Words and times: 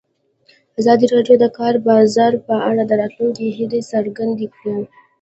ازادي 0.79 1.05
راډیو 1.13 1.35
د 1.39 1.41
د 1.43 1.45
کار 1.57 1.73
بازار 1.87 2.33
په 2.47 2.55
اړه 2.69 2.83
د 2.85 2.91
راتلونکي 3.01 3.45
هیلې 3.57 3.81
څرګندې 3.91 4.47
کړې. 4.55 4.75